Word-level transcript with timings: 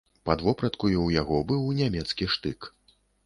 Пад 0.27 0.39
вопраткаю 0.45 0.93
ў 1.03 1.09
яго 1.21 1.37
быў 1.53 1.61
нямецкі 1.81 2.31
штык. 2.37 2.59